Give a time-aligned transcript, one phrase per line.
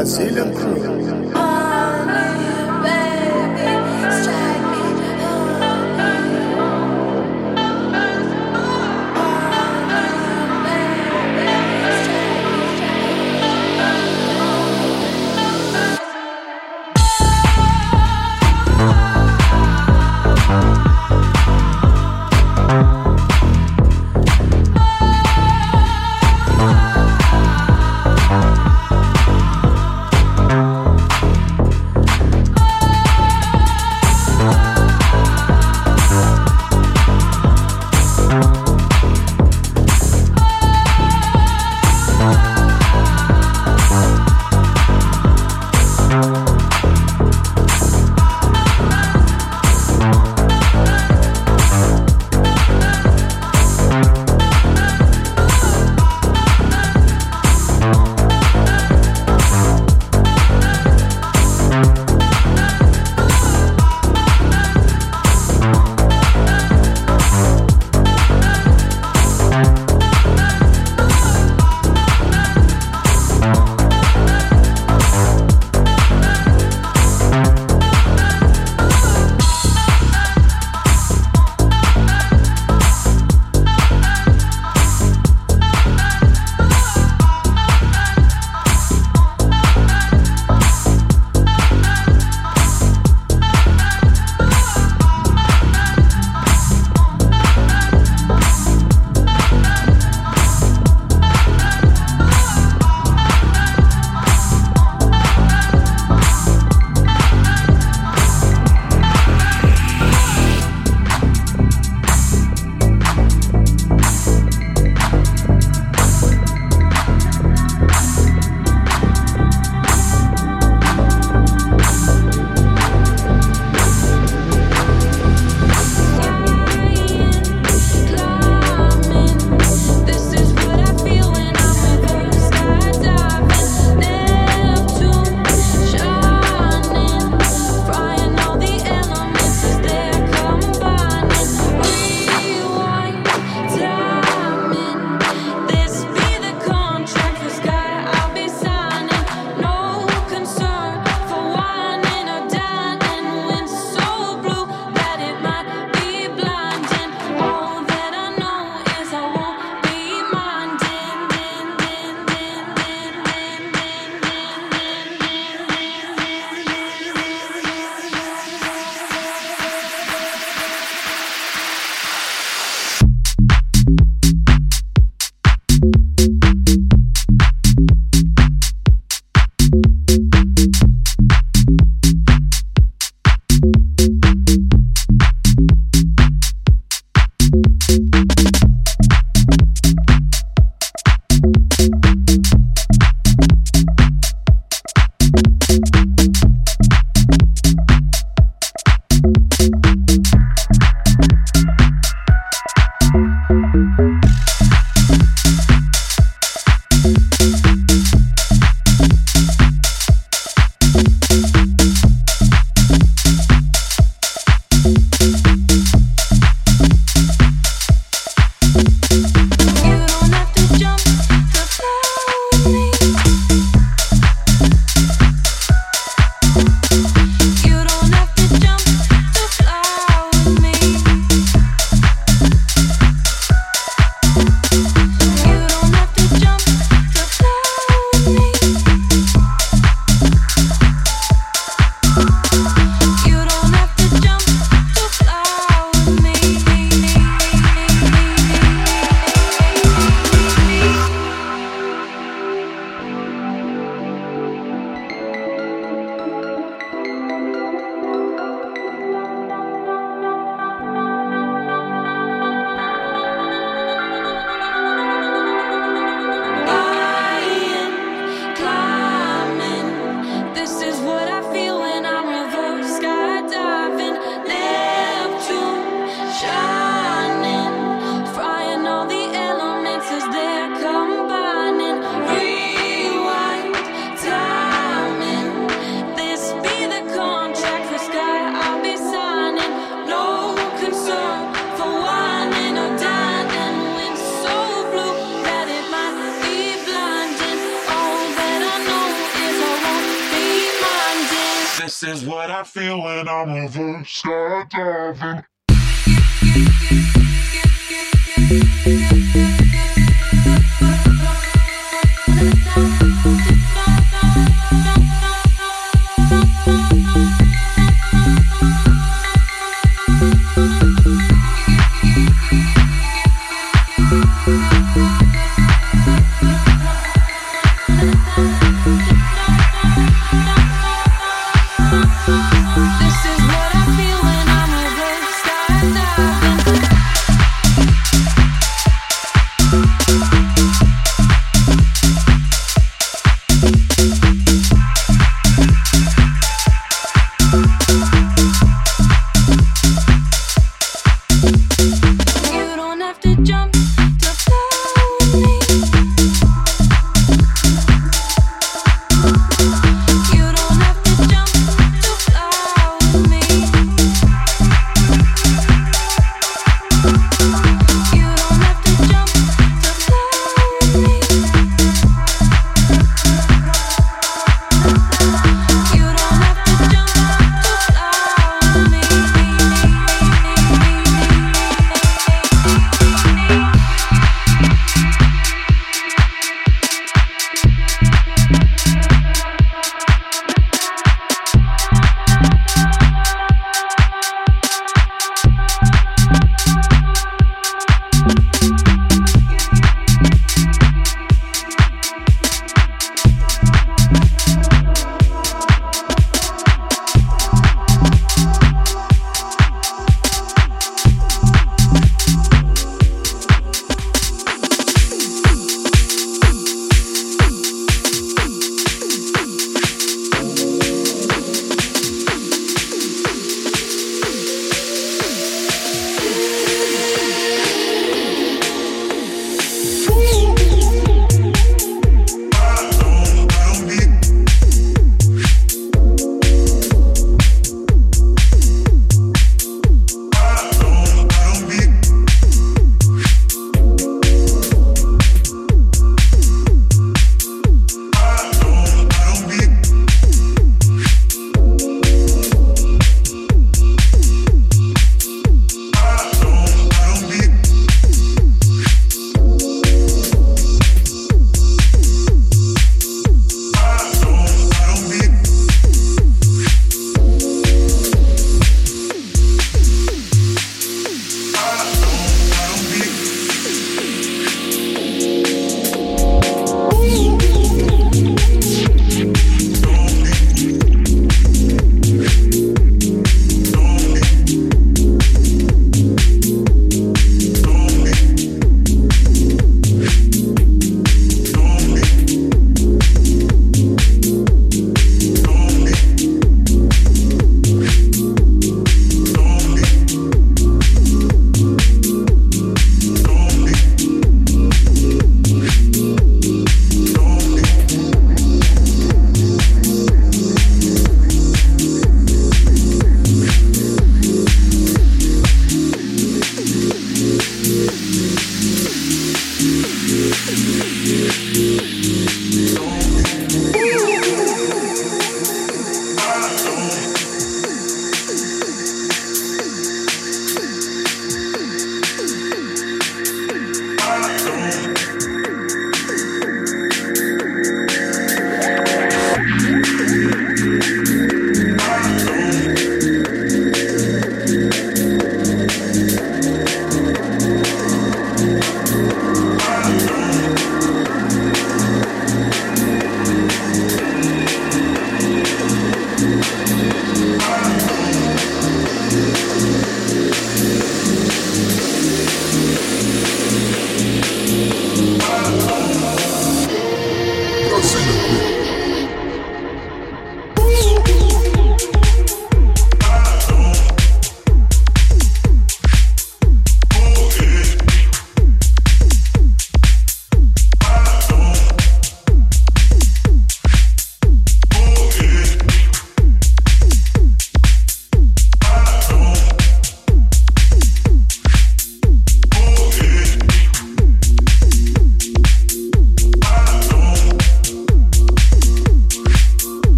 [0.00, 1.19] Brazilian crew.